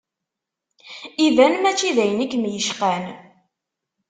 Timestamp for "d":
1.95-1.97